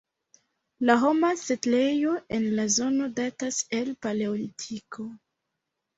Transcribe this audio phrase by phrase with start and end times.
[0.89, 5.11] La homa setlejo en la zono datas el paleolitiko.